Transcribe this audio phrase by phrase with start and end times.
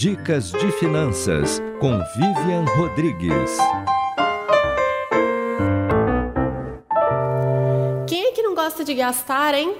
[0.00, 3.58] Dicas de Finanças com Vivian Rodrigues.
[8.06, 9.74] Quem é que não gosta de gastar, hein?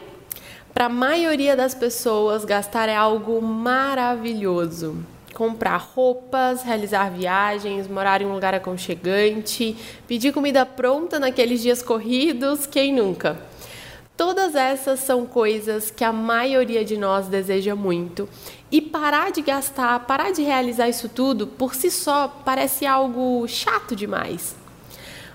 [0.75, 4.99] Para a maioria das pessoas, gastar é algo maravilhoso.
[5.33, 9.75] Comprar roupas, realizar viagens, morar em um lugar aconchegante,
[10.07, 13.39] pedir comida pronta naqueles dias corridos, quem nunca?
[14.21, 18.29] Todas essas são coisas que a maioria de nós deseja muito.
[18.71, 23.97] E parar de gastar, parar de realizar isso tudo, por si só, parece algo chato
[23.97, 24.55] demais.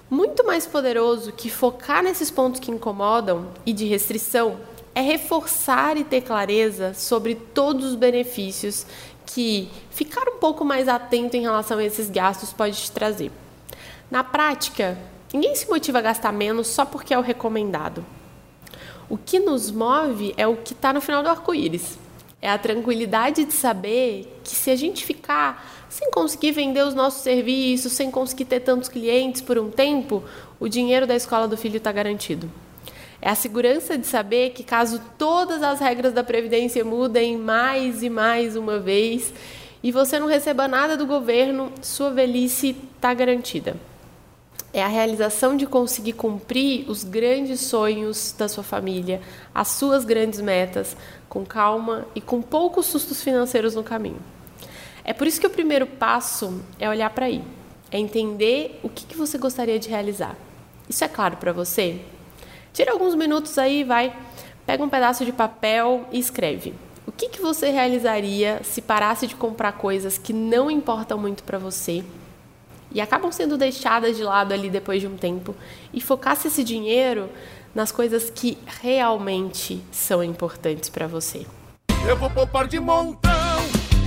[0.07, 4.59] Muito mais poderoso que focar nesses pontos que incomodam e de restrição
[4.93, 8.85] é reforçar e ter clareza sobre todos os benefícios
[9.25, 13.31] que ficar um pouco mais atento em relação a esses gastos pode te trazer.
[14.11, 14.95] Na prática,
[15.33, 18.05] ninguém se motiva a gastar menos só porque é o recomendado.
[19.07, 21.99] O que nos move é o que está no final do arco-íris.
[22.41, 27.21] É a tranquilidade de saber que se a gente ficar sem conseguir vender os nossos
[27.21, 30.23] serviços, sem conseguir ter tantos clientes por um tempo,
[30.59, 32.49] o dinheiro da escola do filho está garantido.
[33.21, 38.09] É a segurança de saber que, caso todas as regras da Previdência mudem mais e
[38.09, 39.33] mais uma vez
[39.81, 43.75] e você não receba nada do governo, sua velhice está garantida
[44.75, 49.21] é a realização de conseguir cumprir os grandes sonhos da sua família,
[49.53, 50.97] as suas grandes metas,
[51.29, 54.19] com calma e com poucos sustos financeiros no caminho.
[55.05, 57.41] É por isso que o primeiro passo é olhar para aí,
[57.89, 60.35] é entender o que, que você gostaria de realizar.
[60.89, 62.01] Isso é claro para você?
[62.73, 64.13] Tira alguns minutos aí, vai,
[64.65, 66.73] pega um pedaço de papel e escreve.
[67.07, 71.57] O que, que você realizaria se parasse de comprar coisas que não importam muito para
[71.57, 72.03] você?
[72.91, 75.55] E acabam sendo deixadas de lado ali depois de um tempo
[75.93, 77.29] e focasse esse dinheiro
[77.73, 81.45] nas coisas que realmente são importantes para você.
[82.07, 83.31] Eu vou poupar de montão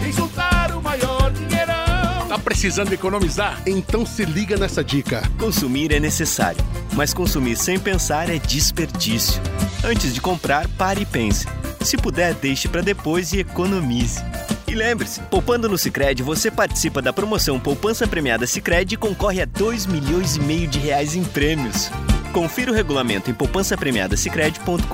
[0.06, 2.28] e juntar o maior dinheirão.
[2.28, 3.62] Tá precisando economizar?
[3.66, 5.22] Então se liga nessa dica.
[5.38, 6.62] Consumir é necessário,
[6.94, 9.40] mas consumir sem pensar é desperdício.
[9.84, 11.46] Antes de comprar, pare e pense.
[11.80, 14.22] Se puder, deixe para depois e economize.
[14.68, 19.46] E lembre-se, poupando no Sicredi você participa da promoção Poupança Premiada Sicredi e concorre a
[19.46, 21.90] 2 milhões e meio de reais em prêmios.
[22.34, 24.84] Confira o regulamento em poupancapremiadasicredi.com.br.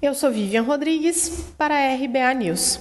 [0.00, 2.80] Eu sou Vivian Rodrigues para a RBA News.